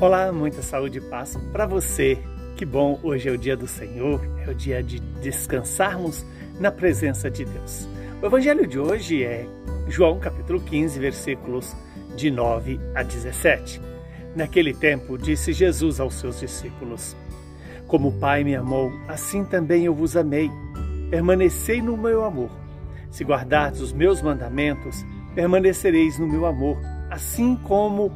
Olá, 0.00 0.30
muita 0.30 0.62
saúde 0.62 0.98
e 0.98 1.00
paz 1.00 1.36
para 1.50 1.66
você. 1.66 2.16
Que 2.56 2.64
bom, 2.64 3.00
hoje 3.02 3.28
é 3.28 3.32
o 3.32 3.36
dia 3.36 3.56
do 3.56 3.66
Senhor, 3.66 4.20
é 4.46 4.48
o 4.48 4.54
dia 4.54 4.80
de 4.80 5.00
descansarmos 5.00 6.24
na 6.60 6.70
presença 6.70 7.28
de 7.28 7.44
Deus. 7.44 7.88
O 8.22 8.26
evangelho 8.26 8.64
de 8.64 8.78
hoje 8.78 9.24
é 9.24 9.44
João 9.88 10.20
capítulo 10.20 10.60
15, 10.60 11.00
versículos 11.00 11.76
de 12.14 12.30
9 12.30 12.78
a 12.94 13.02
17. 13.02 13.80
Naquele 14.36 14.72
tempo, 14.72 15.18
disse 15.18 15.52
Jesus 15.52 15.98
aos 15.98 16.14
seus 16.14 16.38
discípulos: 16.38 17.16
Como 17.88 18.10
o 18.10 18.20
Pai 18.20 18.44
me 18.44 18.54
amou, 18.54 18.92
assim 19.08 19.44
também 19.44 19.86
eu 19.86 19.94
vos 19.96 20.16
amei. 20.16 20.48
Permanecei 21.10 21.82
no 21.82 21.96
meu 21.96 22.24
amor. 22.24 22.50
Se 23.10 23.24
guardardes 23.24 23.80
os 23.80 23.92
meus 23.92 24.22
mandamentos, 24.22 25.04
permanecereis 25.34 26.20
no 26.20 26.28
meu 26.28 26.46
amor, 26.46 26.78
assim 27.10 27.56
como 27.56 28.12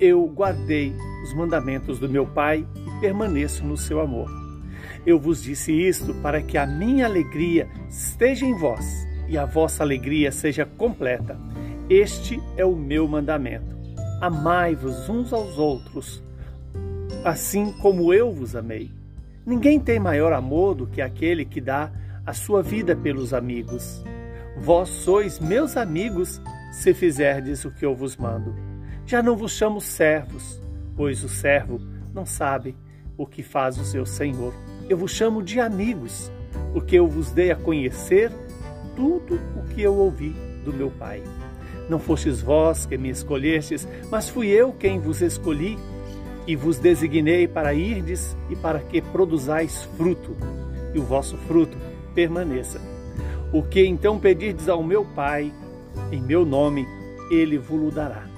eu 0.00 0.26
guardei 0.28 0.94
os 1.22 1.34
mandamentos 1.34 1.98
do 1.98 2.08
meu 2.08 2.26
Pai 2.26 2.66
e 2.76 3.00
permaneço 3.00 3.64
no 3.64 3.76
seu 3.76 4.00
amor. 4.00 4.30
Eu 5.04 5.18
vos 5.18 5.42
disse 5.42 5.72
isto 5.72 6.14
para 6.14 6.42
que 6.42 6.58
a 6.58 6.66
minha 6.66 7.06
alegria 7.06 7.68
esteja 7.88 8.44
em 8.44 8.58
vós 8.58 9.06
e 9.28 9.38
a 9.38 9.44
vossa 9.44 9.82
alegria 9.82 10.32
seja 10.32 10.64
completa. 10.64 11.38
Este 11.88 12.40
é 12.56 12.64
o 12.64 12.74
meu 12.74 13.06
mandamento. 13.06 13.76
Amai-vos 14.20 15.08
uns 15.08 15.32
aos 15.32 15.58
outros, 15.58 16.22
assim 17.24 17.72
como 17.80 18.12
eu 18.12 18.32
vos 18.32 18.56
amei. 18.56 18.90
Ninguém 19.44 19.78
tem 19.78 20.00
maior 20.00 20.32
amor 20.32 20.74
do 20.74 20.86
que 20.86 21.00
aquele 21.00 21.44
que 21.44 21.60
dá 21.60 21.92
a 22.24 22.32
sua 22.32 22.62
vida 22.62 22.96
pelos 22.96 23.32
amigos. 23.32 24.02
Vós 24.56 24.88
sois 24.88 25.38
meus 25.38 25.76
amigos 25.76 26.40
se 26.72 26.92
fizerdes 26.92 27.64
o 27.64 27.70
que 27.70 27.86
eu 27.86 27.94
vos 27.94 28.16
mando. 28.16 28.54
Já 29.06 29.22
não 29.22 29.36
vos 29.36 29.52
chamo 29.52 29.80
servos, 29.80 30.60
pois 30.96 31.22
o 31.22 31.28
servo 31.28 31.80
não 32.14 32.24
sabe 32.24 32.74
o 33.16 33.26
que 33.26 33.42
faz 33.42 33.78
o 33.78 33.84
seu 33.84 34.06
senhor. 34.06 34.54
Eu 34.88 34.96
vos 34.96 35.10
chamo 35.10 35.42
de 35.42 35.60
amigos, 35.60 36.30
porque 36.72 36.96
eu 36.96 37.06
vos 37.06 37.30
dei 37.30 37.50
a 37.50 37.56
conhecer 37.56 38.32
tudo 38.94 39.38
o 39.56 39.62
que 39.74 39.82
eu 39.82 39.94
ouvi 39.94 40.34
do 40.64 40.72
meu 40.72 40.90
Pai. 40.90 41.22
Não 41.88 41.98
fostes 41.98 42.40
vós 42.40 42.86
que 42.86 42.96
me 42.96 43.10
escolhestes, 43.10 43.86
mas 44.10 44.28
fui 44.28 44.48
eu 44.48 44.72
quem 44.72 44.98
vos 44.98 45.22
escolhi 45.22 45.78
e 46.46 46.56
vos 46.56 46.78
designei 46.78 47.46
para 47.46 47.74
irdes 47.74 48.36
e 48.48 48.56
para 48.56 48.80
que 48.80 49.00
produzais 49.00 49.84
fruto, 49.96 50.36
e 50.94 50.98
o 50.98 51.02
vosso 51.02 51.36
fruto 51.36 51.76
permaneça. 52.14 52.80
O 53.52 53.62
que 53.62 53.84
então 53.84 54.18
pedirdes 54.18 54.68
ao 54.68 54.82
meu 54.82 55.04
Pai, 55.04 55.52
em 56.10 56.20
meu 56.20 56.44
nome, 56.44 56.86
ele 57.30 57.58
vos 57.58 57.94
dará. 57.94 58.35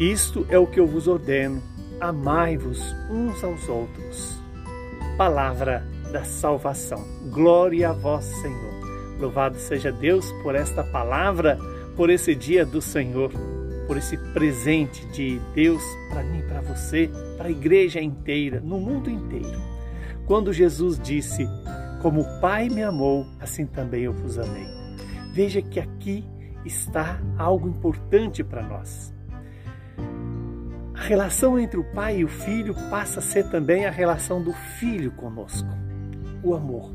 Isto 0.00 0.46
é 0.48 0.58
o 0.58 0.66
que 0.66 0.80
eu 0.80 0.86
vos 0.86 1.06
ordeno: 1.06 1.62
amai-vos 2.00 2.96
uns 3.10 3.44
aos 3.44 3.68
outros. 3.68 4.40
Palavra 5.18 5.86
da 6.10 6.24
salvação. 6.24 7.04
Glória 7.30 7.90
a 7.90 7.92
vós, 7.92 8.24
Senhor. 8.24 9.18
Louvado 9.20 9.58
seja 9.58 9.92
Deus 9.92 10.32
por 10.42 10.54
esta 10.54 10.82
palavra, 10.82 11.58
por 11.96 12.08
esse 12.08 12.34
dia 12.34 12.64
do 12.64 12.80
Senhor, 12.80 13.30
por 13.86 13.98
esse 13.98 14.16
presente 14.32 15.04
de 15.08 15.38
Deus 15.54 15.82
para 16.08 16.22
mim, 16.22 16.40
para 16.48 16.62
você, 16.62 17.10
para 17.36 17.48
a 17.48 17.50
igreja 17.50 18.00
inteira, 18.00 18.58
no 18.58 18.80
mundo 18.80 19.10
inteiro. 19.10 19.60
Quando 20.24 20.50
Jesus 20.50 20.98
disse: 20.98 21.46
Como 22.00 22.22
o 22.22 22.40
Pai 22.40 22.70
me 22.70 22.82
amou, 22.82 23.26
assim 23.38 23.66
também 23.66 24.04
eu 24.04 24.14
vos 24.14 24.38
amei. 24.38 24.66
Veja 25.34 25.60
que 25.60 25.78
aqui 25.78 26.24
está 26.64 27.20
algo 27.36 27.68
importante 27.68 28.42
para 28.42 28.62
nós. 28.62 29.19
Relação 31.10 31.58
entre 31.58 31.76
o 31.76 31.82
pai 31.82 32.18
e 32.18 32.24
o 32.24 32.28
filho 32.28 32.72
passa 32.88 33.18
a 33.18 33.22
ser 33.22 33.42
também 33.50 33.84
a 33.84 33.90
relação 33.90 34.40
do 34.40 34.52
filho 34.52 35.10
conosco. 35.10 35.68
O 36.40 36.54
amor. 36.54 36.94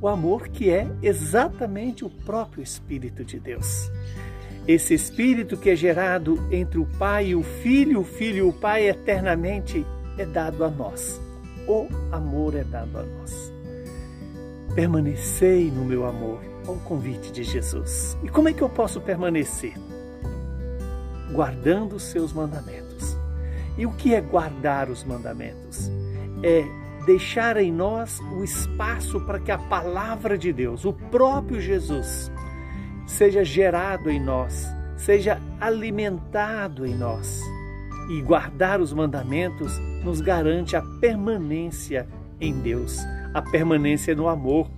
O 0.00 0.08
amor 0.08 0.48
que 0.48 0.70
é 0.70 0.88
exatamente 1.02 2.02
o 2.02 2.08
próprio 2.08 2.62
Espírito 2.62 3.22
de 3.22 3.38
Deus. 3.38 3.92
Esse 4.66 4.94
Espírito 4.94 5.58
que 5.58 5.68
é 5.68 5.76
gerado 5.76 6.38
entre 6.50 6.78
o 6.78 6.86
pai 6.98 7.26
e 7.26 7.34
o 7.34 7.42
filho, 7.42 8.00
o 8.00 8.04
filho 8.04 8.38
e 8.38 8.48
o 8.48 8.52
pai 8.54 8.88
eternamente 8.88 9.84
é 10.16 10.24
dado 10.24 10.64
a 10.64 10.70
nós. 10.70 11.20
O 11.68 11.86
amor 12.10 12.54
é 12.54 12.64
dado 12.64 12.96
a 12.96 13.02
nós. 13.02 13.52
Permanecei 14.74 15.70
no 15.70 15.84
meu 15.84 16.06
amor, 16.06 16.40
ao 16.66 16.76
convite 16.76 17.30
de 17.30 17.44
Jesus. 17.44 18.16
E 18.24 18.28
como 18.30 18.48
é 18.48 18.54
que 18.54 18.62
eu 18.62 18.70
posso 18.70 19.02
permanecer? 19.02 19.74
Guardando 21.30 21.96
os 21.96 22.04
seus 22.04 22.32
mandamentos. 22.32 22.89
E 23.78 23.86
o 23.86 23.92
que 23.92 24.14
é 24.14 24.20
guardar 24.20 24.90
os 24.90 25.04
mandamentos? 25.04 25.90
É 26.42 26.64
deixar 27.06 27.56
em 27.56 27.72
nós 27.72 28.20
o 28.36 28.44
espaço 28.44 29.20
para 29.22 29.40
que 29.40 29.50
a 29.50 29.58
palavra 29.58 30.36
de 30.36 30.52
Deus, 30.52 30.84
o 30.84 30.92
próprio 30.92 31.60
Jesus, 31.60 32.30
seja 33.06 33.44
gerado 33.44 34.10
em 34.10 34.20
nós, 34.20 34.66
seja 34.96 35.40
alimentado 35.60 36.86
em 36.86 36.94
nós. 36.94 37.40
E 38.10 38.20
guardar 38.22 38.80
os 38.80 38.92
mandamentos 38.92 39.78
nos 40.04 40.20
garante 40.20 40.74
a 40.76 40.82
permanência 41.00 42.08
em 42.40 42.58
Deus, 42.60 42.98
a 43.32 43.40
permanência 43.40 44.14
no 44.16 44.28
amor. 44.28 44.68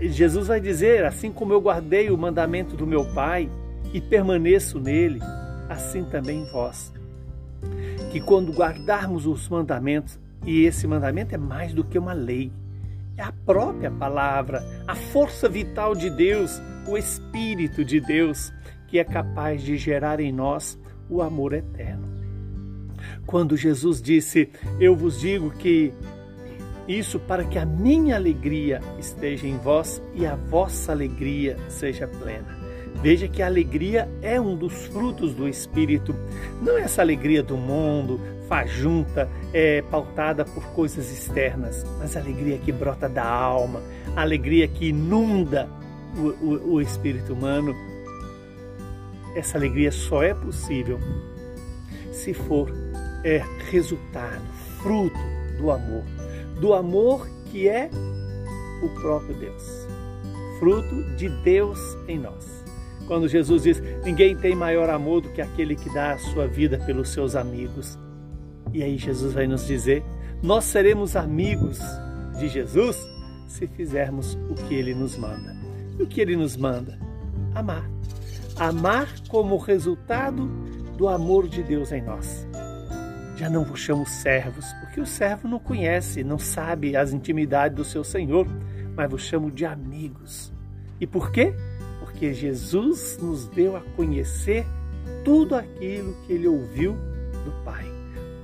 Jesus 0.00 0.46
vai 0.46 0.58
dizer: 0.58 1.04
assim 1.04 1.30
como 1.30 1.52
eu 1.52 1.60
guardei 1.60 2.10
o 2.10 2.16
mandamento 2.16 2.74
do 2.74 2.86
meu 2.86 3.04
Pai 3.12 3.50
e 3.92 4.00
permaneço 4.00 4.80
nele, 4.80 5.20
assim 5.68 6.04
também 6.04 6.46
vós 6.50 6.95
que 8.16 8.20
quando 8.22 8.50
guardarmos 8.50 9.26
os 9.26 9.46
mandamentos, 9.46 10.18
e 10.46 10.64
esse 10.64 10.86
mandamento 10.86 11.34
é 11.34 11.38
mais 11.38 11.74
do 11.74 11.84
que 11.84 11.98
uma 11.98 12.14
lei, 12.14 12.50
é 13.14 13.22
a 13.22 13.30
própria 13.30 13.90
palavra, 13.90 14.64
a 14.86 14.94
força 14.94 15.50
vital 15.50 15.94
de 15.94 16.08
Deus, 16.08 16.58
o 16.88 16.96
Espírito 16.96 17.84
de 17.84 18.00
Deus, 18.00 18.54
que 18.88 18.98
é 18.98 19.04
capaz 19.04 19.60
de 19.60 19.76
gerar 19.76 20.18
em 20.18 20.32
nós 20.32 20.78
o 21.10 21.20
amor 21.20 21.52
eterno. 21.52 22.08
Quando 23.26 23.54
Jesus 23.54 24.00
disse: 24.00 24.48
Eu 24.80 24.96
vos 24.96 25.20
digo 25.20 25.50
que 25.50 25.92
isso 26.88 27.20
para 27.20 27.44
que 27.44 27.58
a 27.58 27.66
minha 27.66 28.16
alegria 28.16 28.80
esteja 28.98 29.46
em 29.46 29.58
vós 29.58 30.00
e 30.14 30.24
a 30.24 30.36
vossa 30.36 30.90
alegria 30.90 31.58
seja 31.68 32.08
plena. 32.08 32.65
Veja 33.02 33.28
que 33.28 33.42
a 33.42 33.46
alegria 33.46 34.08
é 34.22 34.40
um 34.40 34.56
dos 34.56 34.86
frutos 34.86 35.34
do 35.34 35.48
Espírito. 35.48 36.14
Não 36.62 36.76
é 36.78 36.82
essa 36.82 37.02
alegria 37.02 37.42
do 37.42 37.56
mundo, 37.56 38.20
fajunta, 38.48 39.28
é, 39.52 39.82
pautada 39.82 40.44
por 40.44 40.64
coisas 40.72 41.10
externas, 41.10 41.84
mas 41.98 42.16
a 42.16 42.20
alegria 42.20 42.58
que 42.58 42.72
brota 42.72 43.08
da 43.08 43.24
alma, 43.24 43.82
a 44.14 44.22
alegria 44.22 44.66
que 44.66 44.88
inunda 44.88 45.68
o, 46.16 46.44
o, 46.44 46.74
o 46.74 46.80
espírito 46.80 47.32
humano. 47.32 47.74
Essa 49.34 49.58
alegria 49.58 49.92
só 49.92 50.22
é 50.22 50.32
possível 50.32 50.98
se 52.10 52.32
for 52.32 52.72
é, 53.22 53.42
resultado, 53.70 54.42
fruto 54.82 55.18
do 55.58 55.70
amor. 55.70 56.04
Do 56.60 56.72
amor 56.72 57.28
que 57.50 57.68
é 57.68 57.90
o 58.82 58.88
próprio 59.00 59.34
Deus. 59.34 59.86
Fruto 60.58 61.02
de 61.16 61.28
Deus 61.28 61.78
em 62.08 62.18
nós. 62.18 62.65
Quando 63.06 63.28
Jesus 63.28 63.62
diz: 63.62 63.82
Ninguém 64.04 64.36
tem 64.36 64.54
maior 64.54 64.90
amor 64.90 65.20
do 65.20 65.30
que 65.30 65.40
aquele 65.40 65.76
que 65.76 65.92
dá 65.92 66.12
a 66.12 66.18
sua 66.18 66.46
vida 66.46 66.78
pelos 66.78 67.10
seus 67.10 67.36
amigos. 67.36 67.98
E 68.72 68.82
aí 68.82 68.96
Jesus 68.96 69.32
vai 69.32 69.46
nos 69.46 69.66
dizer: 69.66 70.02
Nós 70.42 70.64
seremos 70.64 71.16
amigos 71.16 71.78
de 72.38 72.48
Jesus 72.48 72.96
se 73.46 73.66
fizermos 73.66 74.34
o 74.50 74.54
que 74.54 74.74
ele 74.74 74.94
nos 74.94 75.16
manda. 75.16 75.56
E 75.98 76.02
o 76.02 76.06
que 76.06 76.20
ele 76.20 76.36
nos 76.36 76.56
manda? 76.56 76.98
Amar. 77.54 77.88
Amar 78.56 79.08
como 79.28 79.56
resultado 79.56 80.46
do 80.96 81.08
amor 81.08 81.48
de 81.48 81.62
Deus 81.62 81.92
em 81.92 82.02
nós. 82.02 82.46
Já 83.36 83.50
não 83.50 83.64
vos 83.64 83.80
chamo 83.80 84.06
servos, 84.06 84.64
porque 84.80 85.00
o 85.00 85.06
servo 85.06 85.46
não 85.46 85.58
conhece, 85.58 86.24
não 86.24 86.38
sabe 86.38 86.96
as 86.96 87.12
intimidades 87.12 87.76
do 87.76 87.84
seu 87.84 88.02
Senhor, 88.02 88.46
mas 88.94 89.10
vos 89.10 89.22
chamo 89.22 89.50
de 89.50 89.66
amigos. 89.66 90.52
E 90.98 91.06
por 91.06 91.30
quê? 91.30 91.54
Porque 92.16 92.32
Jesus 92.32 93.18
nos 93.20 93.46
deu 93.46 93.76
a 93.76 93.82
conhecer 93.94 94.64
tudo 95.22 95.54
aquilo 95.54 96.16
que 96.26 96.32
ele 96.32 96.48
ouviu 96.48 96.96
do 97.44 97.52
Pai. 97.62 97.84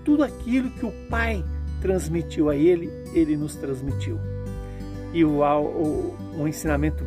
Tudo 0.04 0.22
aquilo 0.22 0.70
que 0.72 0.84
o 0.84 0.92
Pai 1.08 1.42
transmitiu 1.80 2.50
a 2.50 2.54
ele, 2.54 2.90
ele 3.14 3.34
nos 3.34 3.56
transmitiu. 3.56 4.20
E 5.14 5.24
o, 5.24 5.40
o, 5.40 6.46
ensinamento 6.46 7.02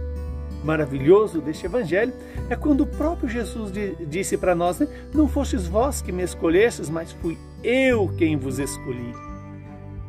maravilhoso 0.64 1.40
deste 1.40 1.68
evangelho 1.68 2.14
é 2.50 2.56
quando 2.56 2.82
o 2.82 2.88
próprio 2.88 3.30
Jesus 3.30 3.72
disse 4.08 4.36
para 4.36 4.56
nós: 4.56 4.80
né? 4.80 4.88
Não 5.14 5.28
fostes 5.28 5.68
vós 5.68 6.02
que 6.02 6.12
me 6.12 6.24
escolhestes, 6.24 6.90
mas 6.90 7.12
fui 7.12 7.38
eu 7.64 8.10
quem 8.18 8.38
vos 8.38 8.58
escolhi. 8.58 9.14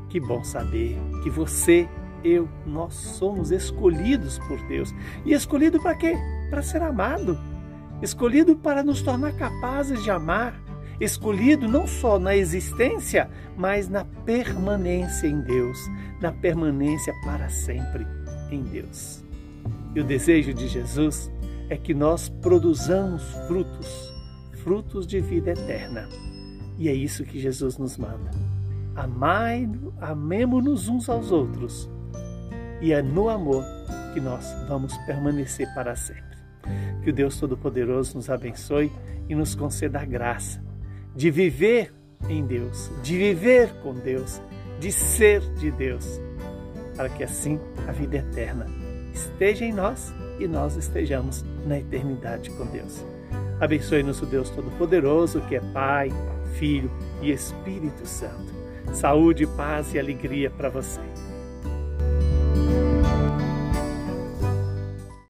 Que 0.09 0.19
bom 0.19 0.43
saber 0.43 0.97
que 1.23 1.29
você, 1.29 1.87
eu, 2.27 2.49
nós 2.67 2.95
somos 2.95 3.51
escolhidos 3.51 4.39
por 4.41 4.61
Deus. 4.67 4.95
E 5.25 5.33
escolhido 5.33 5.81
para 5.81 5.95
quê? 5.95 6.17
para 6.51 6.63
ser 6.63 6.83
amado, 6.83 7.39
escolhido 8.03 8.57
para 8.57 8.83
nos 8.83 9.03
tornar 9.03 9.33
capazes 9.33 10.03
de 10.03 10.11
amar, 10.11 10.61
escolhido 11.01 11.69
não 11.69 11.87
só 11.87 12.19
na 12.19 12.37
existência, 12.37 13.29
mas 13.57 13.89
na 13.89 14.05
permanência 14.05 15.27
em 15.27 15.41
Deus, 15.41 15.79
na 16.21 16.33
permanência 16.33 17.13
para 17.25 17.49
sempre 17.49 18.07
em 18.51 18.63
Deus. 18.63 19.23
E 19.95 20.01
o 20.01 20.05
desejo 20.05 20.55
de 20.55 20.69
Jesus 20.69 21.31
é 21.69 21.77
que 21.77 21.95
nós 21.95 22.29
produzamos 22.29 23.23
frutos, 23.47 24.15
frutos 24.63 25.07
de 25.07 25.21
vida 25.21 25.51
eterna. 25.51 26.09
E 26.79 26.89
é 26.89 26.95
isso 26.95 27.25
que 27.25 27.41
Jesus 27.41 27.79
nos 27.79 27.97
manda. 27.97 28.31
Amai, 28.95 29.69
amemo-nos 30.01 30.89
uns 30.89 31.09
aos 31.09 31.31
outros. 31.31 31.89
E 32.81 32.93
é 32.93 33.03
no 33.03 33.29
amor 33.29 33.65
que 34.13 34.21
nós 34.21 34.55
vamos 34.69 34.97
permanecer 34.99 35.69
para 35.75 35.95
sempre. 35.95 36.37
Que 37.03 37.11
o 37.11 37.13
Deus 37.13 37.39
Todo-Poderoso 37.39 38.17
nos 38.17 38.29
abençoe 38.29 38.91
e 39.29 39.35
nos 39.35 39.55
conceda 39.55 40.01
a 40.01 40.05
graça 40.05 40.63
de 41.15 41.31
viver 41.31 41.93
em 42.29 42.45
Deus, 42.45 42.91
de 43.03 43.17
viver 43.17 43.73
com 43.83 43.95
Deus, 43.95 44.41
de 44.79 44.93
ser 44.93 45.41
de 45.55 45.71
Deus, 45.71 46.21
para 46.97 47.09
que 47.09 47.25
assim 47.25 47.59
a 47.89 47.93
vida 47.93 48.19
eterna 48.19 48.67
esteja 49.13 49.65
em 49.65 49.73
nós 49.73 50.13
e 50.39 50.47
nós 50.47 50.77
estejamos 50.77 51.45
na 51.67 51.79
eternidade 51.79 52.51
com 52.51 52.67
Deus. 52.67 53.05
Abençoe-nos 53.59 54.21
o 54.21 54.27
Deus 54.27 54.51
Todo-Poderoso, 54.51 55.41
que 55.43 55.57
é 55.57 55.61
Pai, 55.61 56.11
Filho 56.59 56.91
e 57.23 57.31
Espírito 57.31 58.07
Santo. 58.07 58.55
Saúde, 58.93 59.47
paz 59.47 59.95
e 59.95 59.99
alegria 59.99 60.51
para 60.51 60.69
você. 60.69 61.01